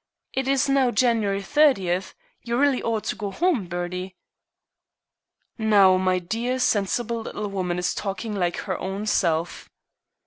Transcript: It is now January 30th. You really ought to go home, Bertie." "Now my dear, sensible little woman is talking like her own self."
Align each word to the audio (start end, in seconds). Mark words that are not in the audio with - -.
It 0.33 0.47
is 0.47 0.67
now 0.67 0.89
January 0.89 1.43
30th. 1.43 2.15
You 2.43 2.57
really 2.57 2.81
ought 2.81 3.03
to 3.03 3.15
go 3.15 3.29
home, 3.29 3.67
Bertie." 3.67 4.15
"Now 5.59 5.97
my 5.97 6.17
dear, 6.17 6.57
sensible 6.57 7.21
little 7.21 7.49
woman 7.51 7.77
is 7.77 7.93
talking 7.93 8.33
like 8.33 8.57
her 8.61 8.79
own 8.79 9.05
self." 9.05 9.69